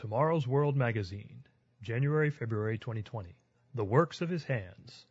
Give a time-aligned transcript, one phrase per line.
[0.00, 1.44] Tomorrow's World Magazine,
[1.82, 3.36] January February 2020.
[3.74, 5.04] The Works of His Hands.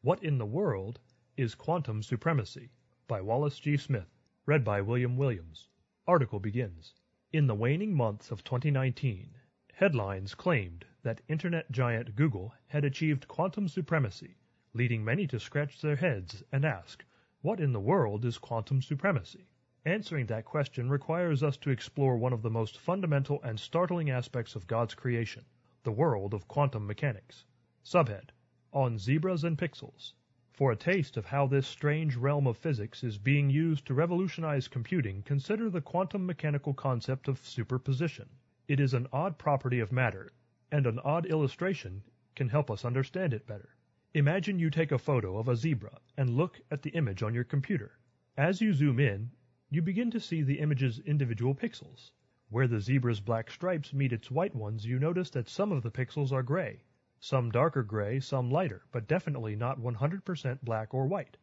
[0.00, 0.98] What in the World
[1.36, 2.72] is Quantum Supremacy?
[3.06, 3.76] By Wallace G.
[3.76, 4.18] Smith.
[4.44, 5.68] Read by William Williams.
[6.08, 6.92] Article begins.
[7.32, 9.30] In the waning months of 2019,
[9.74, 14.38] headlines claimed that Internet giant Google had achieved quantum supremacy,
[14.72, 17.04] leading many to scratch their heads and ask,
[17.42, 19.46] what in the world is quantum supremacy?
[19.86, 24.56] Answering that question requires us to explore one of the most fundamental and startling aspects
[24.56, 25.44] of God's creation,
[25.84, 27.44] the world of quantum mechanics.
[27.84, 28.30] Subhead
[28.72, 30.14] On Zebras and Pixels.
[30.52, 34.66] For a taste of how this strange realm of physics is being used to revolutionize
[34.66, 38.28] computing, consider the quantum mechanical concept of superposition.
[38.66, 40.32] It is an odd property of matter,
[40.72, 42.02] and an odd illustration
[42.34, 43.76] can help us understand it better.
[44.14, 47.44] Imagine you take a photo of a zebra and look at the image on your
[47.44, 48.00] computer.
[48.36, 49.30] As you zoom in,
[49.68, 52.12] you begin to see the image's individual pixels.
[52.50, 55.90] Where the zebra's black stripes meet its white ones, you notice that some of the
[55.90, 56.84] pixels are gray,
[57.18, 61.36] some darker gray, some lighter, but definitely not 100% black or white.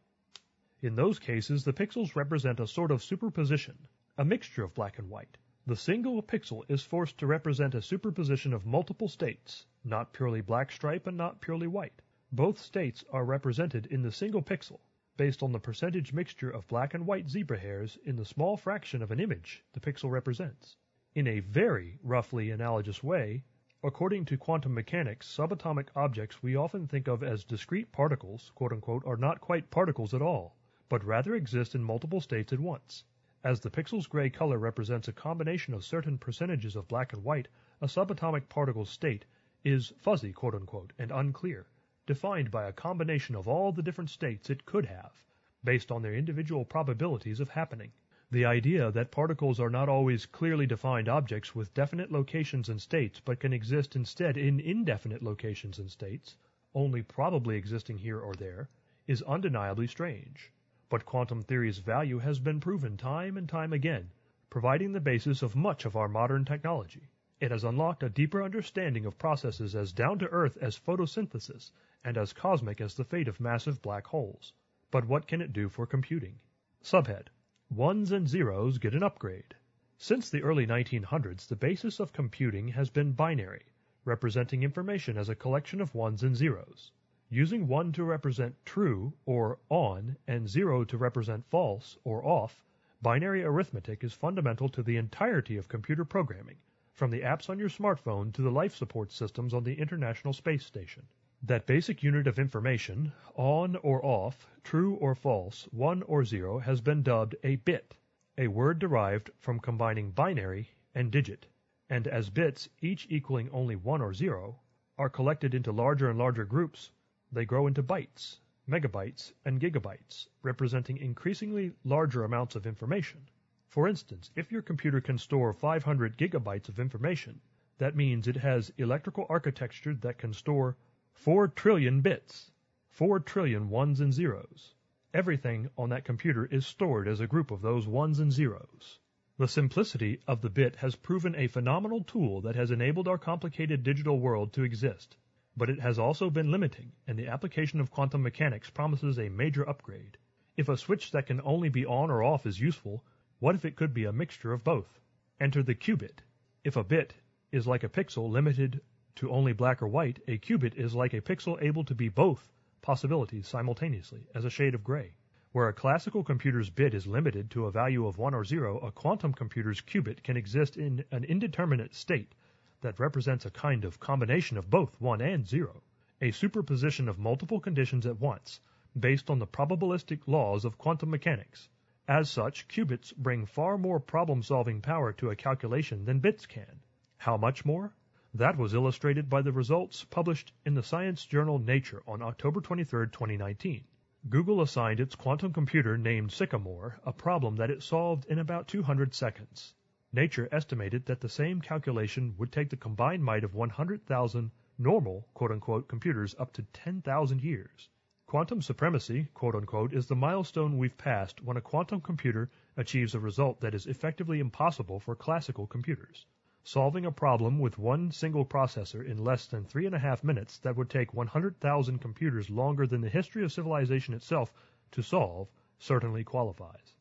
[0.80, 3.76] In those cases, the pixels represent a sort of superposition,
[4.16, 5.36] a mixture of black and white.
[5.66, 10.72] The single pixel is forced to represent a superposition of multiple states, not purely black
[10.72, 12.00] stripe and not purely white.
[12.32, 14.80] Both states are represented in the single pixel,
[15.16, 19.00] based on the percentage mixture of black and white zebra hairs in the small fraction
[19.00, 20.76] of an image the pixel represents.
[21.14, 23.44] In a very roughly analogous way,
[23.84, 29.06] according to quantum mechanics, subatomic objects we often think of as discrete particles, quote unquote,
[29.06, 30.56] are not quite particles at all,
[30.88, 33.04] but rather exist in multiple states at once.
[33.44, 37.46] As the pixel's gray color represents a combination of certain percentages of black and white,
[37.80, 39.26] a subatomic particle's state
[39.62, 41.68] is fuzzy, quote unquote, and unclear
[42.06, 45.22] defined by a combination of all the different states it could have,
[45.64, 47.90] based on their individual probabilities of happening.
[48.30, 53.20] The idea that particles are not always clearly defined objects with definite locations and states,
[53.24, 56.36] but can exist instead in indefinite locations and states,
[56.74, 58.68] only probably existing here or there,
[59.06, 60.52] is undeniably strange.
[60.90, 64.10] But quantum theory's value has been proven time and time again,
[64.50, 67.08] providing the basis of much of our modern technology.
[67.40, 71.70] It has unlocked a deeper understanding of processes as down to earth as photosynthesis
[72.04, 74.52] and as cosmic as the fate of massive black holes.
[74.90, 76.38] But what can it do for computing?
[76.82, 77.28] Subhead
[77.70, 79.54] Ones and zeros get an upgrade.
[79.96, 83.64] Since the early 1900s, the basis of computing has been binary,
[84.04, 86.92] representing information as a collection of ones and zeros.
[87.30, 92.62] Using 1 to represent true or on and 0 to represent false or off,
[93.00, 96.58] binary arithmetic is fundamental to the entirety of computer programming
[96.92, 100.64] from the apps on your smartphone to the life support systems on the International Space
[100.64, 101.04] Station.
[101.46, 106.80] That basic unit of information, on or off, true or false, one or zero, has
[106.80, 107.94] been dubbed a bit,
[108.38, 111.46] a word derived from combining binary and digit.
[111.90, 114.60] And as bits, each equaling only one or zero,
[114.96, 116.92] are collected into larger and larger groups,
[117.30, 123.28] they grow into bytes, megabytes, and gigabytes, representing increasingly larger amounts of information.
[123.68, 127.42] For instance, if your computer can store 500 gigabytes of information,
[127.76, 130.78] that means it has electrical architecture that can store
[131.14, 132.50] 4 trillion bits,
[132.90, 134.74] 4 trillion ones and zeros.
[135.14, 138.98] Everything on that computer is stored as a group of those ones and zeros.
[139.38, 143.82] The simplicity of the bit has proven a phenomenal tool that has enabled our complicated
[143.82, 145.16] digital world to exist.
[145.56, 149.68] But it has also been limiting, and the application of quantum mechanics promises a major
[149.68, 150.18] upgrade.
[150.56, 153.04] If a switch that can only be on or off is useful,
[153.38, 155.00] what if it could be a mixture of both?
[155.40, 156.18] Enter the qubit.
[156.64, 157.14] If a bit
[157.50, 158.80] is like a pixel limited
[159.16, 162.52] to only black or white, a qubit is like a pixel able to be both
[162.82, 165.14] possibilities simultaneously, as a shade of gray.
[165.52, 168.90] Where a classical computer's bit is limited to a value of 1 or 0, a
[168.90, 172.34] quantum computer's qubit can exist in an indeterminate state
[172.80, 175.82] that represents a kind of combination of both 1 and 0,
[176.20, 178.60] a superposition of multiple conditions at once,
[178.98, 181.68] based on the probabilistic laws of quantum mechanics.
[182.06, 186.80] As such, qubits bring far more problem-solving power to a calculation than bits can.
[187.16, 187.94] How much more?
[188.36, 193.06] That was illustrated by the results published in the science journal Nature on October 23,
[193.06, 193.84] 2019.
[194.28, 199.14] Google assigned its quantum computer named Sycamore a problem that it solved in about 200
[199.14, 199.74] seconds.
[200.12, 205.86] Nature estimated that the same calculation would take the combined might of 100,000 normal quote-unquote
[205.86, 207.88] computers up to 10,000 years.
[208.26, 213.20] Quantum supremacy, quote unquote, is the milestone we've passed when a quantum computer achieves a
[213.20, 216.26] result that is effectively impossible for classical computers.
[216.66, 220.58] Solving a problem with one single processor in less than three and a half minutes
[220.60, 224.50] that would take 100,000 computers longer than the history of civilization itself
[224.90, 226.96] to solve certainly qualifies.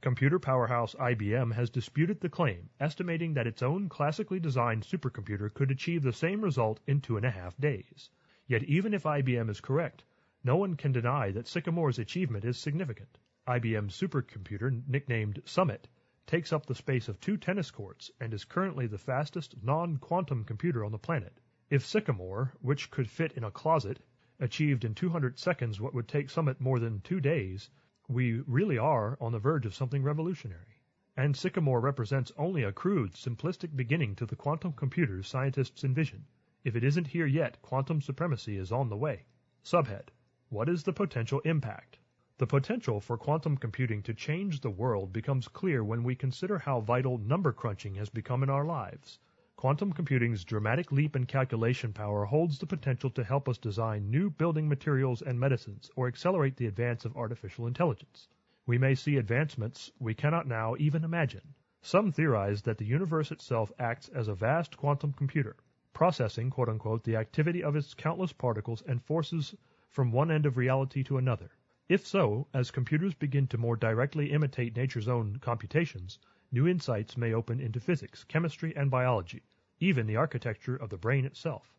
[0.00, 5.72] Computer powerhouse IBM has disputed the claim, estimating that its own classically designed supercomputer could
[5.72, 8.10] achieve the same result in two and a half days.
[8.46, 10.04] Yet even if IBM is correct,
[10.44, 13.18] no one can deny that Sycamore's achievement is significant.
[13.48, 15.88] IBM's supercomputer, nicknamed Summit,
[16.26, 20.84] takes up the space of two tennis courts and is currently the fastest non-quantum computer
[20.84, 21.40] on the planet.
[21.70, 24.00] If Sycamore, which could fit in a closet,
[24.40, 27.70] achieved in 200 seconds what would take Summit more than two days,
[28.08, 30.82] we really are on the verge of something revolutionary.
[31.16, 36.26] And Sycamore represents only a crude, simplistic beginning to the quantum computers scientists envision.
[36.62, 39.26] If it isn't here yet, quantum supremacy is on the way.
[39.64, 40.08] Subhead
[40.48, 41.98] What is the potential impact?
[42.38, 46.80] The potential for quantum computing to change the world becomes clear when we consider how
[46.80, 49.18] vital number crunching has become in our lives.
[49.56, 54.28] Quantum computing's dramatic leap in calculation power holds the potential to help us design new
[54.28, 58.28] building materials and medicines or accelerate the advance of artificial intelligence.
[58.66, 61.54] We may see advancements we cannot now even imagine.
[61.80, 65.56] Some theorize that the universe itself acts as a vast quantum computer,
[65.94, 69.54] processing, quote unquote, the activity of its countless particles and forces
[69.88, 71.50] from one end of reality to another.
[71.88, 76.18] If so, as computers begin to more directly imitate nature's own computations,
[76.50, 79.44] new insights may open into physics, chemistry, and biology,
[79.78, 81.72] even the architecture of the brain itself.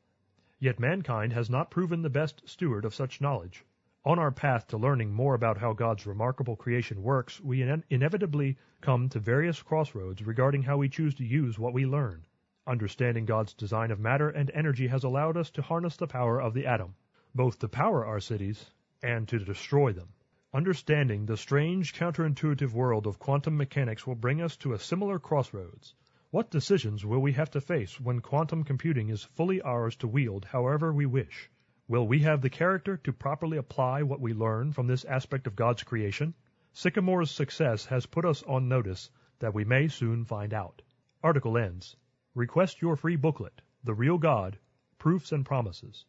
[0.59, 3.65] Yet mankind has not proven the best steward of such knowledge.
[4.05, 8.57] On our path to learning more about how God's remarkable creation works, we ine- inevitably
[8.79, 12.25] come to various crossroads regarding how we choose to use what we learn.
[12.65, 16.53] Understanding God's design of matter and energy has allowed us to harness the power of
[16.53, 16.95] the atom,
[17.35, 18.71] both to power our cities
[19.01, 20.09] and to destroy them.
[20.53, 25.93] Understanding the strange counterintuitive world of quantum mechanics will bring us to a similar crossroads.
[26.31, 30.45] What decisions will we have to face when quantum computing is fully ours to wield
[30.45, 31.49] however we wish?
[31.87, 35.55] Will we have the character to properly apply what we learn from this aspect of
[35.55, 36.33] God's creation?
[36.73, 39.09] Sycamore's success has put us on notice
[39.39, 40.81] that we may soon find out.
[41.23, 41.95] Article ends.
[42.35, 44.59] Request your free booklet, The Real God,
[44.97, 46.05] Proofs and Promises.